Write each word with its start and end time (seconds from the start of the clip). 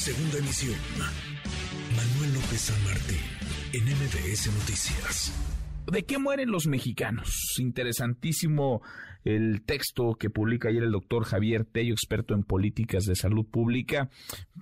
Segunda 0.00 0.38
emisión. 0.38 0.78
Manuel 1.94 2.32
López 2.32 2.58
San 2.58 2.84
Martín, 2.84 3.18
en 3.74 3.84
MBS 3.84 4.46
Noticias. 4.46 5.30
¿De 5.92 6.06
qué 6.06 6.18
mueren 6.18 6.50
los 6.50 6.66
mexicanos? 6.66 7.56
Interesantísimo 7.58 8.80
el 9.26 9.60
texto 9.60 10.14
que 10.14 10.30
publica 10.30 10.70
ayer 10.70 10.84
el 10.84 10.92
doctor 10.92 11.24
Javier 11.24 11.66
Tello, 11.66 11.92
experto 11.92 12.32
en 12.32 12.44
políticas 12.44 13.04
de 13.04 13.14
salud 13.14 13.44
pública, 13.44 14.08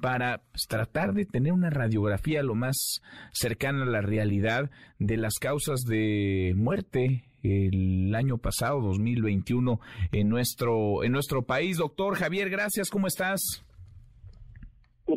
para 0.03 0.43
pues, 0.51 0.67
tratar 0.67 1.15
de 1.15 1.25
tener 1.25 1.53
una 1.53 1.71
radiografía 1.71 2.43
lo 2.43 2.57
más 2.57 3.01
cercana 3.31 3.85
a 3.85 3.87
la 3.87 4.01
realidad 4.01 4.73
de 4.99 5.19
las 5.19 5.35
causas 5.35 5.83
de 5.83 6.53
muerte 6.57 7.31
el 7.45 8.13
año 8.17 8.39
pasado, 8.39 8.81
2021, 8.81 9.79
en 10.11 10.29
nuestro, 10.29 11.05
en 11.05 11.13
nuestro 11.13 11.47
país. 11.47 11.77
Doctor 11.77 12.17
Javier, 12.17 12.51
gracias, 12.51 12.91
¿cómo 12.91 13.07
estás? 13.07 13.63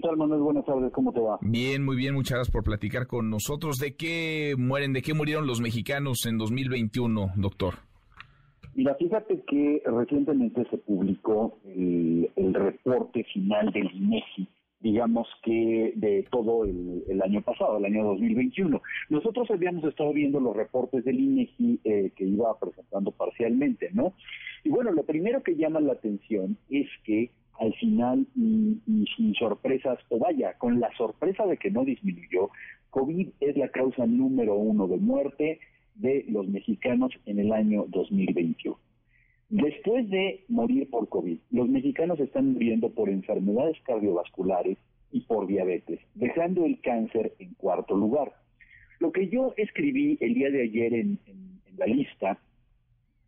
¿Qué 0.01 0.07
tal, 0.07 0.17
Manuel? 0.17 0.41
Buenas 0.41 0.65
tardes, 0.65 0.91
¿cómo 0.93 1.13
te 1.13 1.19
va? 1.19 1.37
Bien, 1.41 1.85
muy 1.85 1.95
bien, 1.95 2.15
muchas 2.15 2.37
gracias 2.37 2.51
por 2.51 2.63
platicar 2.63 3.05
con 3.05 3.29
nosotros. 3.29 3.77
¿De 3.77 3.95
qué 3.95 4.55
mueren, 4.57 4.93
de 4.93 5.03
qué 5.03 5.13
murieron 5.13 5.45
los 5.45 5.61
mexicanos 5.61 6.25
en 6.25 6.39
2021, 6.39 7.33
doctor? 7.35 7.75
Mira, 8.73 8.95
fíjate 8.95 9.43
que 9.43 9.83
recientemente 9.85 10.65
se 10.71 10.79
publicó 10.79 11.59
el, 11.65 12.31
reporte 12.51 13.23
final 13.25 13.71
del 13.73 13.91
INEGI, 13.93 14.47
digamos 14.79 15.27
que 15.43 15.93
de 15.95 16.25
todo 16.31 16.65
el, 16.65 17.21
año 17.23 17.43
pasado, 17.43 17.77
el 17.77 17.85
año 17.85 18.03
2021. 18.03 18.81
Nosotros 19.09 19.51
habíamos 19.51 19.83
estado 19.83 20.13
viendo 20.13 20.39
los 20.39 20.55
reportes 20.55 21.05
del 21.05 21.19
INEGI 21.19 21.79
eh, 21.83 22.11
que 22.15 22.23
iba 22.23 22.57
presentando 22.57 23.11
parcialmente, 23.11 23.91
¿no? 23.93 24.13
Y 24.63 24.69
bueno, 24.69 24.91
lo 24.93 25.03
primero 25.03 25.43
que 25.43 25.55
llama 25.55 25.79
la 25.79 25.93
atención 25.93 26.57
es 26.71 26.87
que 27.03 27.29
al 27.61 27.73
final 27.75 28.25
y, 28.35 29.05
sin 29.15 29.35
sorpresas, 29.35 29.99
o 30.09 30.17
vaya, 30.17 30.57
con 30.57 30.79
la 30.79 30.91
sorpresa 30.97 31.45
de 31.45 31.57
que 31.57 31.69
no 31.69 31.85
disminuyó, 31.85 32.49
COVID 32.89 33.29
es 33.39 33.55
la 33.55 33.69
causa 33.69 34.07
número 34.07 34.55
uno 34.55 34.87
de 34.87 34.97
muerte 34.97 35.59
de 35.93 36.25
los 36.27 36.47
mexicanos 36.47 37.11
en 37.27 37.39
el 37.39 37.53
año 37.53 37.85
2021. 37.89 38.75
Después 39.49 40.09
de 40.09 40.43
morir 40.47 40.89
por 40.89 41.07
COVID, 41.07 41.37
los 41.51 41.69
mexicanos 41.69 42.19
están 42.19 42.53
muriendo 42.53 42.89
por 42.89 43.09
enfermedades 43.09 43.77
cardiovasculares 43.83 44.79
y 45.11 45.21
por 45.21 45.45
diabetes, 45.45 45.99
dejando 46.15 46.65
el 46.65 46.81
cáncer 46.81 47.35
en 47.37 47.53
cuarto 47.53 47.95
lugar. 47.95 48.33
Lo 48.99 49.11
que 49.11 49.29
yo 49.29 49.53
escribí 49.57 50.17
el 50.19 50.33
día 50.33 50.49
de 50.49 50.63
ayer 50.63 50.93
en 50.95 51.19
la 51.77 51.85
lista 51.85 52.39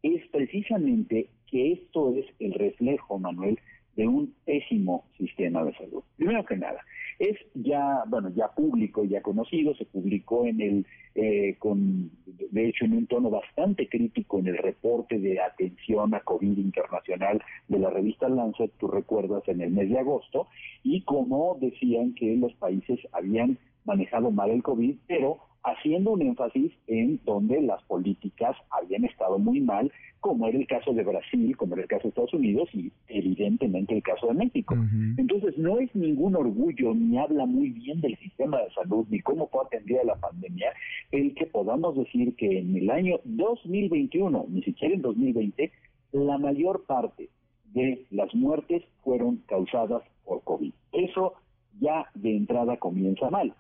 es 0.01 0.25
precisamente 0.29 1.29
que 1.51 1.73
esto 1.73 2.15
es 2.15 2.25
el 2.39 2.53
reflejo, 2.53 3.19
Manuel, 3.19 3.59
de 3.95 4.07
un 4.07 4.33
pésimo 4.45 5.05
sistema 5.17 5.63
de 5.63 5.73
salud. 5.75 6.03
Primero 6.17 6.45
que 6.45 6.57
nada, 6.57 6.79
es 7.19 7.37
ya, 7.53 8.03
bueno, 8.07 8.31
ya 8.35 8.49
público, 8.49 9.03
ya 9.03 9.21
conocido, 9.21 9.75
se 9.75 9.85
publicó 9.85 10.45
en 10.45 10.61
el, 10.61 10.85
eh, 11.15 11.55
con, 11.59 12.11
de 12.25 12.69
hecho, 12.69 12.85
en 12.85 12.93
un 12.93 13.07
tono 13.07 13.29
bastante 13.29 13.87
crítico 13.87 14.39
en 14.39 14.47
el 14.47 14.57
reporte 14.57 15.19
de 15.19 15.39
atención 15.39 16.13
a 16.15 16.21
COVID 16.21 16.57
internacional 16.57 17.41
de 17.67 17.79
la 17.79 17.89
revista 17.89 18.27
Lancet, 18.29 18.71
tú 18.79 18.87
recuerdas, 18.87 19.43
en 19.47 19.61
el 19.61 19.71
mes 19.71 19.89
de 19.89 19.99
agosto, 19.99 20.47
y 20.83 21.01
como 21.01 21.57
decían 21.61 22.13
que 22.13 22.35
los 22.35 22.53
países 22.55 22.99
habían 23.11 23.57
manejado 23.85 24.31
mal 24.31 24.49
el 24.49 24.63
COVID, 24.63 24.95
pero 25.07 25.39
haciendo 25.63 26.11
un 26.11 26.21
énfasis 26.21 26.71
en 26.87 27.19
donde 27.23 27.61
las 27.61 27.81
políticas 27.83 28.55
habían 28.69 29.05
estado 29.05 29.39
muy 29.39 29.61
mal, 29.61 29.91
como 30.19 30.47
era 30.47 30.57
el 30.57 30.67
caso 30.67 30.93
de 30.93 31.03
Brasil, 31.03 31.55
como 31.57 31.73
era 31.73 31.83
el 31.83 31.87
caso 31.87 32.03
de 32.03 32.09
Estados 32.09 32.33
Unidos 32.33 32.69
y 32.73 32.91
evidentemente 33.07 33.95
el 33.95 34.03
caso 34.03 34.27
de 34.27 34.33
México. 34.33 34.75
Entonces 35.17 35.57
no 35.57 35.79
es 35.79 35.93
ningún 35.95 36.35
orgullo 36.35 36.93
ni 36.93 37.17
habla 37.17 37.45
muy 37.45 37.69
bien 37.69 38.01
del 38.01 38.17
sistema 38.17 38.61
de 38.61 38.71
salud 38.71 39.05
ni 39.09 39.19
cómo 39.19 39.47
fue 39.47 39.63
atendida 39.63 40.03
la 40.03 40.15
pandemia 40.15 40.71
el 41.11 41.33
que 41.35 41.45
podamos 41.45 41.95
decir 41.95 42.35
que 42.35 42.59
en 42.59 42.75
el 42.75 42.89
año 42.89 43.19
2021, 43.25 44.45
ni 44.49 44.63
siquiera 44.63 44.95
en 44.95 45.01
2020, 45.01 45.71
la 46.13 46.37
mayor 46.37 46.85
parte 46.85 47.29
de 47.73 48.05
las 48.11 48.33
muertes 48.33 48.83
fueron 49.03 49.37
causadas 49.47 50.03
por 50.25 50.43
COVID. 50.43 50.73
Eso 50.91 51.33
ya 51.79 52.07
de 52.13 52.35
entrada 52.35 52.77
comienza 52.77 53.29
mal. 53.29 53.53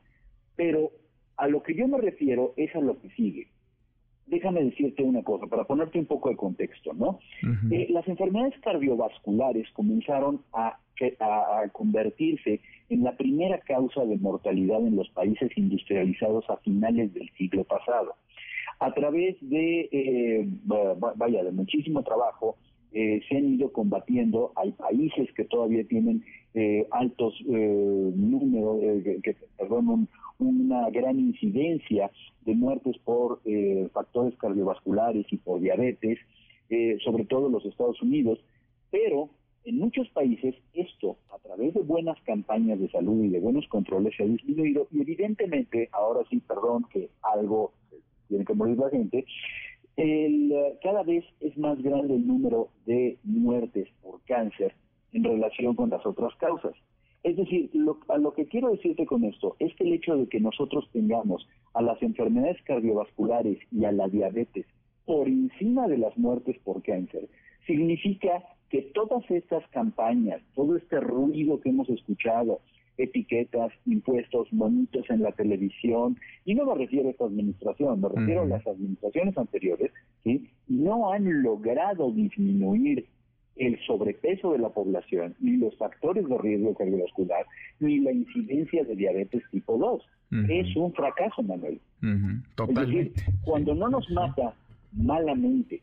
Pero 0.55 0.91
a 1.37 1.47
lo 1.47 1.63
que 1.63 1.75
yo 1.75 1.87
me 1.87 1.97
refiero 1.97 2.53
es 2.57 2.75
a 2.75 2.79
lo 2.79 2.99
que 2.99 3.09
sigue. 3.11 3.47
Déjame 4.25 4.63
decirte 4.63 5.03
una 5.03 5.21
cosa, 5.21 5.47
para 5.47 5.65
ponerte 5.65 5.99
un 5.99 6.05
poco 6.05 6.29
de 6.29 6.37
contexto, 6.37 6.93
¿no? 6.93 7.19
Eh, 7.71 7.87
las 7.89 8.07
enfermedades 8.07 8.57
cardiovasculares 8.61 9.69
comenzaron 9.73 10.41
a, 10.53 10.79
convertirse 11.73 12.61
en 12.87 13.03
la 13.03 13.17
primera 13.17 13.59
causa 13.59 14.05
de 14.05 14.15
mortalidad 14.17 14.79
en 14.85 14.95
los 14.95 15.09
países 15.09 15.51
industrializados 15.57 16.49
a 16.49 16.57
finales 16.57 17.13
del 17.13 17.29
siglo 17.31 17.65
pasado. 17.65 18.15
A 18.79 18.93
través 18.93 19.35
de, 19.41 19.89
eh, 19.91 20.47
vaya, 21.15 21.43
de 21.43 21.51
muchísimo 21.51 22.03
trabajo, 22.03 22.57
eh, 22.93 23.21
se 23.27 23.37
han 23.37 23.55
ido 23.55 23.73
combatiendo. 23.73 24.53
Hay 24.55 24.71
países 24.71 25.33
que 25.33 25.43
todavía 25.43 25.83
tienen 25.85 26.23
altos 26.91 27.33
números, 27.45 28.13
que, 29.03 29.35
perdón, 29.57 29.89
un, 29.89 30.09
una 30.39 30.89
gran 30.89 31.19
incidencia 31.19 32.11
de 32.41 32.55
muertes 32.55 32.97
por 32.99 33.41
eh, 33.45 33.87
factores 33.93 34.35
cardiovasculares 34.37 35.25
y 35.31 35.37
por 35.37 35.59
diabetes, 35.59 36.19
eh, 36.69 36.97
sobre 37.03 37.25
todo 37.25 37.47
en 37.47 37.53
los 37.53 37.65
Estados 37.65 38.01
Unidos, 38.01 38.39
pero 38.91 39.29
en 39.65 39.79
muchos 39.79 40.09
países 40.09 40.55
esto, 40.73 41.17
a 41.33 41.39
través 41.39 41.73
de 41.73 41.81
buenas 41.81 42.19
campañas 42.23 42.79
de 42.79 42.89
salud 42.89 43.23
y 43.23 43.29
de 43.29 43.39
buenos 43.39 43.67
controles, 43.67 44.13
se 44.17 44.23
ha 44.23 44.27
disminuido 44.27 44.87
y 44.91 45.01
evidentemente, 45.01 45.89
ahora 45.91 46.21
sí, 46.29 46.41
perdón, 46.45 46.85
que 46.91 47.09
algo 47.21 47.73
tiene 48.27 48.45
que 48.45 48.53
morir 48.53 48.77
la 48.77 48.89
gente, 48.89 49.25
cada 50.81 51.03
vez 51.03 51.23
es 51.39 51.57
más 51.57 51.81
grande 51.81 52.15
el 52.15 52.27
número 52.27 52.69
de 52.85 53.17
muertes 53.23 53.87
por 54.01 54.21
cáncer 54.23 54.73
en 55.13 55.23
relación 55.23 55.75
con 55.75 55.89
las 55.89 56.05
otras 56.05 56.35
causas. 56.35 56.73
Es 57.23 57.37
decir, 57.37 57.69
lo, 57.73 57.99
a 58.09 58.17
lo 58.17 58.33
que 58.33 58.45
quiero 58.45 58.69
decirte 58.69 59.05
con 59.05 59.23
esto 59.23 59.55
es 59.59 59.73
que 59.75 59.85
el 59.85 59.93
hecho 59.93 60.17
de 60.17 60.27
que 60.27 60.41
nosotros 60.41 60.89
tengamos 60.91 61.47
a 61.73 61.81
las 61.81 62.01
enfermedades 62.03 62.61
cardiovasculares 62.63 63.59
y 63.71 63.85
a 63.85 63.91
la 63.93 64.07
diabetes 64.09 64.65
por 65.05 65.27
encima 65.27 65.87
de 65.87 65.97
las 65.97 66.17
muertes 66.17 66.57
por 66.63 66.81
cáncer, 66.81 67.27
significa 67.65 68.43
que 68.69 68.81
todas 68.93 69.29
estas 69.29 69.67
campañas, 69.69 70.41
todo 70.55 70.75
este 70.75 70.99
ruido 70.99 71.59
que 71.59 71.69
hemos 71.69 71.89
escuchado, 71.89 72.59
etiquetas, 72.97 73.71
impuestos, 73.85 74.47
bonitos 74.51 75.09
en 75.09 75.23
la 75.23 75.31
televisión, 75.31 76.17
y 76.45 76.55
no 76.55 76.65
me 76.65 76.75
refiero 76.75 77.07
a 77.07 77.11
esta 77.11 77.25
administración, 77.25 78.01
me 78.01 78.09
refiero 78.09 78.41
a 78.41 78.45
las 78.45 78.65
administraciones 78.67 79.37
anteriores, 79.37 79.91
¿sí? 80.23 80.49
no 80.67 81.11
han 81.11 81.43
logrado 81.43 82.11
disminuir 82.11 83.07
el 83.55 83.79
sobrepeso 83.85 84.53
de 84.53 84.59
la 84.59 84.69
población, 84.69 85.35
ni 85.39 85.57
los 85.57 85.75
factores 85.77 86.27
de 86.27 86.37
riesgo 86.37 86.73
cardiovascular, 86.73 87.45
ni 87.79 87.99
la 87.99 88.11
incidencia 88.11 88.83
de 88.83 88.95
diabetes 88.95 89.43
tipo 89.51 89.77
2. 89.77 90.03
Es 90.49 90.75
un 90.75 90.91
fracaso, 90.93 91.43
Manuel. 91.43 91.79
Totalmente. 92.55 92.81
Es 92.81 93.15
decir, 93.15 93.35
cuando 93.43 93.75
no 93.75 93.87
nos 93.89 94.09
mata 94.09 94.55
malamente 94.91 95.81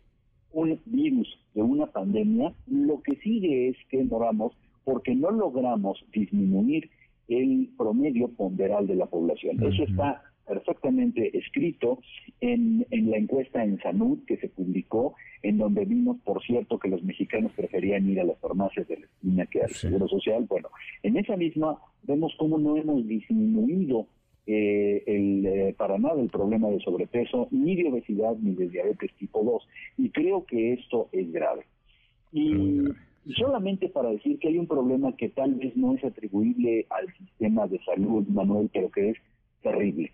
un 0.52 0.76
virus 0.86 1.38
de 1.54 1.62
una 1.62 1.86
pandemia, 1.86 2.52
lo 2.66 3.00
que 3.02 3.14
sigue 3.16 3.68
es 3.68 3.76
que 3.88 4.02
moramos 4.02 4.52
porque 4.84 5.14
no 5.14 5.30
logramos 5.30 6.04
disminuir 6.12 6.90
el 7.28 7.70
promedio 7.78 8.28
ponderal 8.28 8.88
de 8.88 8.96
la 8.96 9.06
población. 9.06 9.62
Eso 9.62 9.84
está 9.84 10.24
perfectamente 10.46 11.36
escrito 11.36 12.00
en, 12.40 12.86
la 12.90 13.16
encuesta 13.16 13.64
en 13.64 13.78
salud 13.80 14.18
que 14.26 14.36
se 14.38 14.48
publicó, 14.48 15.14
en 15.42 15.58
donde 15.58 15.84
vimos, 15.84 16.18
por 16.24 16.42
cierto, 16.42 16.78
que 16.78 16.88
los 16.88 17.02
mexicanos 17.02 17.52
preferían 17.52 18.08
ir 18.08 18.20
a 18.20 18.24
las 18.24 18.38
farmacias 18.38 18.88
de 18.88 18.98
la 18.98 19.06
esquina 19.06 19.46
que 19.46 19.62
al 19.62 19.70
Seguro 19.70 20.08
Social. 20.08 20.46
Bueno, 20.48 20.68
en 21.02 21.16
esa 21.16 21.36
misma 21.36 21.78
vemos 22.02 22.34
cómo 22.38 22.58
no 22.58 22.76
hemos 22.76 23.06
disminuido 23.06 24.06
eh, 24.46 25.04
el, 25.06 25.46
eh, 25.46 25.74
para 25.78 25.98
nada 25.98 26.20
el 26.20 26.30
problema 26.30 26.68
de 26.68 26.80
sobrepeso, 26.80 27.48
ni 27.50 27.76
de 27.76 27.88
obesidad, 27.88 28.36
ni 28.36 28.54
de 28.54 28.68
diabetes 28.68 29.12
tipo 29.14 29.44
2. 29.44 29.68
Y 29.98 30.10
creo 30.10 30.44
que 30.44 30.72
esto 30.72 31.08
es 31.12 31.30
grave. 31.30 31.64
Y 32.32 32.84
solamente 33.36 33.88
para 33.88 34.10
decir 34.10 34.38
que 34.38 34.48
hay 34.48 34.58
un 34.58 34.66
problema 34.66 35.14
que 35.16 35.28
tal 35.28 35.54
vez 35.54 35.76
no 35.76 35.94
es 35.94 36.04
atribuible 36.04 36.86
al 36.90 37.12
sistema 37.14 37.66
de 37.66 37.78
salud, 37.84 38.26
Manuel, 38.28 38.70
pero 38.72 38.90
que 38.90 39.10
es 39.10 39.18
terrible. 39.62 40.12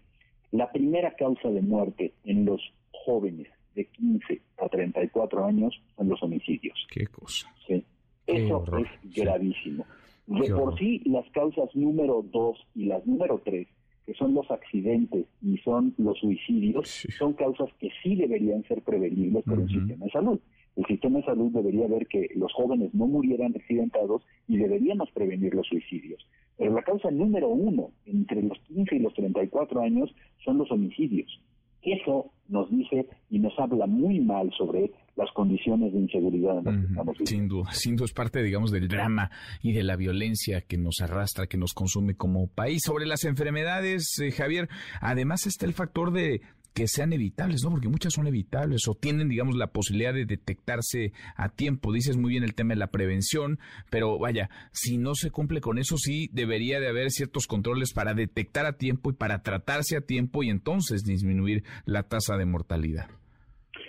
La 0.57 0.73
primera 0.73 1.15
causa 1.15 1.51
de 1.51 1.61
muerte 1.61 2.15
en 2.25 2.47
los 2.47 2.63
jóvenes 3.05 3.49
de 3.75 3.85
15 3.85 4.41
a 4.57 4.69
34 4.71 5.45
años 5.45 5.79
son 5.97 6.09
los 6.09 6.23
homicidios. 6.23 6.87
Qué 6.91 7.07
cosa. 7.09 7.47
Sí. 7.67 7.85
Eso 8.27 8.65
es 8.79 9.15
gravísimo. 9.15 9.85
De 10.27 10.49
por 10.49 10.79
sí, 10.79 11.03
las 11.05 11.29
causas 11.31 11.69
número 11.75 12.25
2 12.33 12.67
y 12.75 12.87
las 12.87 13.07
número 13.07 13.43
3, 13.45 13.69
que 14.07 14.15
son 14.15 14.33
los 14.33 14.51
accidentes 14.51 15.27
y 15.43 15.59
son 15.59 15.95
los 15.99 16.19
suicidios, 16.19 17.07
son 17.19 17.35
causas 17.35 17.69
que 17.79 17.91
sí 18.03 18.17
deberían 18.17 18.65
ser 18.65 18.81
prevenibles 18.81 19.45
por 19.45 19.61
el 19.61 19.69
sistema 19.69 20.07
de 20.07 20.11
salud. 20.11 20.41
El 20.77 20.85
sistema 20.87 21.19
de 21.19 21.25
salud 21.25 21.51
debería 21.53 21.87
ver 21.89 22.07
que 22.07 22.29
los 22.37 22.53
jóvenes 22.53 22.93
no 22.93 23.07
murieran 23.07 23.55
accidentados 23.57 24.23
y 24.47 24.59
deberíamos 24.59 25.11
prevenir 25.13 25.55
los 25.55 25.67
suicidios. 25.67 26.25
Pero 26.59 26.75
la 26.75 26.83
causa 26.83 27.11
número 27.11 27.49
uno 27.49 27.91
entre 28.05 28.43
los 28.43 28.59
15 28.69 28.97
y 28.97 28.99
los 28.99 29.15
34 29.15 29.81
años 29.81 30.15
son 30.45 30.59
los 30.59 30.71
homicidios. 30.71 31.41
Eso 31.83 32.33
nos 32.49 32.71
dice 32.71 33.07
y 33.31 33.39
nos 33.39 33.59
habla 33.59 33.87
muy 33.87 34.21
mal 34.21 34.51
sobre 34.57 34.91
las 35.15 35.31
condiciones 35.33 35.93
de 35.93 36.01
inseguridad 36.01 36.59
en 36.59 36.65
las 36.65 36.77
que 36.77 36.87
estamos 36.89 37.19
viviendo. 37.19 37.27
Sin 37.27 37.49
duda, 37.49 37.73
sin 37.73 37.97
duda 37.97 38.05
es 38.07 38.13
parte, 38.13 38.43
digamos, 38.43 38.71
del 38.71 38.89
drama 38.89 39.31
y 39.63 39.73
de 39.73 39.83
la 39.83 39.97
violencia 39.97 40.61
que 40.61 40.77
nos 40.77 41.01
arrastra, 41.01 41.47
que 41.47 41.57
nos 41.57 41.73
consume 41.75 42.15
como 42.15 42.49
país. 42.49 42.83
Sobre 42.85 43.07
las 43.07 43.25
enfermedades, 43.25 44.19
eh, 44.21 44.31
Javier, 44.33 44.69
además 45.01 45.47
está 45.47 45.65
el 45.65 45.73
factor 45.73 46.13
de 46.13 46.43
que 46.77 46.89
sean 46.89 47.15
evitables, 47.15 47.63
¿no? 47.65 47.71
Porque 47.71 47.89
muchas 47.89 48.13
son 48.13 48.27
evitables 48.27 48.87
o 48.87 48.95
tienen, 48.95 49.31
digamos, 49.31 49.57
la 49.57 49.69
posibilidad 49.69 50.13
de 50.13 50.27
detectarse 50.27 51.15
a 51.35 51.49
tiempo. 51.49 51.91
Dices 51.91 52.19
muy 52.19 52.33
bien 52.33 52.45
el 52.45 52.55
tema 52.55 52.75
de 52.75 52.81
la 52.81 52.91
prevención, 52.91 53.59
pero 53.89 54.19
vaya, 54.19 54.51
si 54.73 54.99
no 54.99 55.15
se 55.15 55.31
cumple 55.31 55.63
con 55.63 55.79
eso, 55.79 55.97
sí 55.97 56.29
debería 56.35 56.79
de 56.79 56.89
haber 56.89 57.11
ciertos 57.13 57.47
controles 57.47 57.95
para 57.95 58.13
detectar 58.13 58.67
a 58.67 58.77
tiempo 58.77 59.09
y 59.09 59.15
para 59.15 59.43
tratarse 59.43 59.97
a 59.97 60.03
tiempo 60.03 60.43
y 60.43 60.51
entonces 60.51 61.03
disminuir 61.03 61.65
la 61.87 62.03
tasa 62.03 62.37
de 62.37 62.45
mortalidad. 62.45 63.09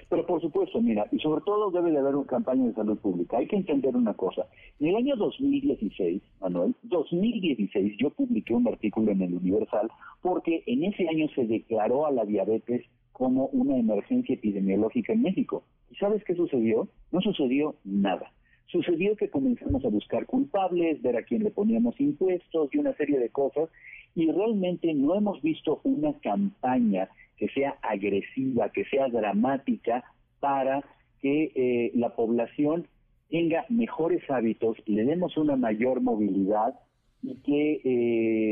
Pero 0.10 0.26
por 0.26 0.42
supuesto, 0.42 0.82
mira, 0.82 1.06
y 1.12 1.20
sobre 1.20 1.42
todo 1.42 1.70
debe 1.70 1.92
de 1.92 1.98
haber 2.00 2.16
una 2.16 2.28
campaña 2.28 2.66
de 2.66 2.74
salud 2.74 2.98
pública. 2.98 3.38
Hay 3.38 3.48
que 3.48 3.58
entender 3.58 3.96
una 3.96 4.14
cosa. 4.14 4.48
En 4.80 4.88
el 4.88 4.96
año 4.96 5.16
2016, 5.18 6.22
Manuel, 6.40 6.76
2016, 6.84 7.98
yo 8.00 8.10
publiqué 8.12 8.54
un 8.54 8.68
artículo 8.68 9.12
en 9.12 9.22
el 9.22 9.34
Universal 9.34 9.90
porque 10.22 10.64
en 10.66 10.86
ese 10.86 11.10
año 11.10 11.28
se 11.36 11.46
declaró 11.46 12.06
a 12.06 12.12
la 12.12 12.24
diabetes 12.24 12.86
como 13.12 13.48
una 13.48 13.78
emergencia 13.78 14.36
epidemiológica 14.36 15.12
en 15.12 15.24
México. 15.24 15.64
¿Y 15.92 15.96
sabes 15.96 16.24
qué 16.24 16.36
sucedió? 16.36 16.88
No 17.12 17.20
sucedió 17.20 17.76
nada. 17.84 18.32
Sucedió 18.68 19.16
que 19.16 19.30
comenzamos 19.30 19.84
a 19.84 19.90
buscar 19.90 20.26
culpables, 20.26 21.02
ver 21.02 21.18
a 21.18 21.24
quién 21.24 21.44
le 21.44 21.52
poníamos 21.52 22.00
impuestos 22.00 22.70
y 22.72 22.78
una 22.78 22.94
serie 22.96 23.18
de 23.18 23.30
cosas, 23.30 23.70
y 24.18 24.32
realmente 24.32 24.92
no 24.96 25.14
hemos 25.14 25.40
visto 25.44 25.80
una 25.84 26.12
campaña 26.22 27.08
que 27.38 27.48
sea 27.50 27.78
agresiva, 27.84 28.70
que 28.70 28.84
sea 28.86 29.10
dramática 29.10 30.04
para 30.40 30.84
que 31.22 31.52
eh, 31.54 31.92
la 31.94 32.16
población 32.16 32.88
tenga 33.30 33.66
mejores 33.70 34.28
hábitos, 34.28 34.76
le 34.88 35.06
demos 35.06 35.38
una 35.38 35.56
mayor 35.56 36.02
movilidad 36.02 36.80
y 37.22 37.36
que 37.42 37.82
eh, 37.84 38.47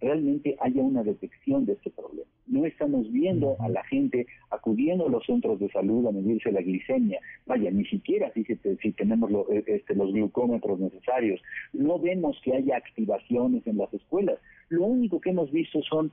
realmente 0.00 0.56
haya 0.60 0.82
una 0.82 1.02
detección 1.02 1.66
de 1.66 1.74
este 1.74 1.90
problema. 1.90 2.28
No 2.46 2.66
estamos 2.66 3.10
viendo 3.12 3.56
a 3.60 3.68
la 3.68 3.84
gente 3.84 4.26
acudiendo 4.50 5.06
a 5.06 5.10
los 5.10 5.24
centros 5.24 5.60
de 5.60 5.70
salud 5.70 6.06
a 6.06 6.12
medirse 6.12 6.50
la 6.50 6.62
glicemia. 6.62 7.20
Vaya, 7.46 7.70
ni 7.70 7.84
siquiera 7.84 8.32
si, 8.32 8.44
si 8.44 8.92
tenemos 8.92 9.30
eh, 9.50 9.62
este, 9.66 9.94
los 9.94 10.12
glucómetros 10.12 10.80
necesarios. 10.80 11.40
No 11.72 11.98
vemos 11.98 12.40
que 12.42 12.54
haya 12.54 12.76
activaciones 12.76 13.66
en 13.66 13.76
las 13.78 13.92
escuelas. 13.94 14.38
Lo 14.68 14.84
único 14.84 15.20
que 15.20 15.30
hemos 15.30 15.50
visto 15.52 15.82
son 15.82 16.10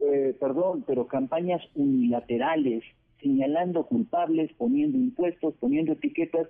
eh, 0.00 0.34
perdón, 0.38 0.84
pero 0.86 1.08
campañas 1.08 1.62
unilaterales, 1.74 2.84
señalando 3.20 3.86
culpables, 3.86 4.50
poniendo 4.56 4.96
impuestos, 4.96 5.54
poniendo 5.58 5.92
etiquetas, 5.92 6.46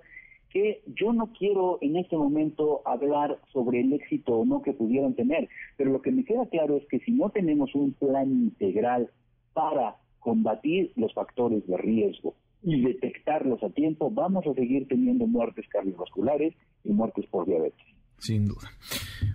que 0.51 0.83
yo 0.87 1.13
no 1.13 1.33
quiero 1.33 1.79
en 1.81 1.97
este 1.97 2.17
momento 2.17 2.83
hablar 2.85 3.39
sobre 3.53 3.81
el 3.81 3.93
éxito 3.93 4.39
o 4.39 4.45
no 4.45 4.63
que 4.63 4.73
pudieran 4.73 5.15
tener, 5.15 5.49
pero 5.77 5.91
lo 5.91 6.03
que 6.03 6.11
me 6.11 6.25
queda 6.25 6.47
claro 6.47 6.77
es 6.77 6.87
que 6.89 7.01
si 7.01 7.13
no 7.13 7.31
tenemos 7.31 7.75
un 7.75 7.93
plan 7.93 8.31
integral 8.31 9.11
para 9.53 9.97
combatir 10.21 10.93
los 10.97 11.13
factores 11.15 11.67
de 11.67 11.77
riesgo 11.77 12.35
y 12.63 12.81
detectarlos 12.83 13.63
a 13.63 13.71
tiempo, 13.71 14.11
vamos 14.11 14.47
a 14.47 14.55
seguir 14.55 14.89
teniendo 14.89 15.27
muertes 15.27 15.69
cardiovasculares 15.69 16.55
y 16.85 16.93
muertes 16.93 17.27
por 17.27 17.47
diabetes. 17.47 17.98
Sin 18.19 18.47
duda. 18.47 18.73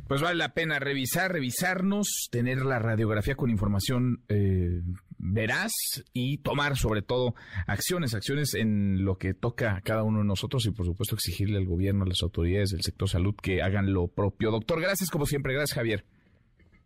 Pues 0.08 0.22
vale 0.22 0.36
la 0.36 0.54
pena 0.54 0.80
revisar, 0.80 1.32
revisarnos, 1.32 2.28
tener 2.32 2.66
la 2.66 2.80
radiografía 2.80 3.36
con 3.36 3.50
información 3.50 4.24
eh, 4.28 4.82
veraz 5.18 5.72
y 6.12 6.40
tomar 6.40 6.76
sobre 6.76 7.02
todo 7.02 7.34
acciones, 7.66 8.14
acciones 8.14 8.54
en 8.56 9.06
lo 9.06 9.18
que 9.18 9.34
toca 9.34 9.78
a 9.78 9.82
cada 9.82 10.04
uno 10.04 10.20
de 10.20 10.26
nosotros 10.26 10.66
y 10.66 10.72
por 10.72 10.86
supuesto 10.86 11.16
exigirle 11.16 11.58
al 11.58 11.66
gobierno, 11.66 12.04
a 12.04 12.08
las 12.08 12.22
autoridades 12.22 12.72
del 12.72 12.82
sector 12.82 13.08
salud 13.08 13.36
que 13.42 13.62
hagan 13.62 13.94
lo 13.94 14.08
propio. 14.08 14.52
Doctor, 14.52 14.82
gracias 14.82 15.10
como 15.10 15.26
siempre, 15.26 15.54
gracias 15.54 15.76
Javier. 15.76 16.06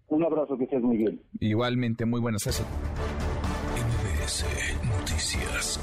Un 0.09 0.23
abrazo, 0.23 0.57
que 0.57 0.63
estés 0.63 0.81
muy 0.81 0.97
bien. 0.97 1.21
Igualmente, 1.39 2.05
muy 2.05 2.21
buenas 2.21 2.43
gracias. 2.43 2.67
Noticias. 4.83 5.79